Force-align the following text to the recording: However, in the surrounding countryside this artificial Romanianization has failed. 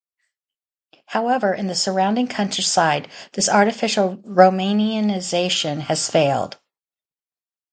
However, 1.05 1.53
in 1.53 1.67
the 1.67 1.75
surrounding 1.75 2.25
countryside 2.25 3.07
this 3.33 3.47
artificial 3.47 4.17
Romanianization 4.23 5.79
has 5.81 6.09
failed. 6.09 6.57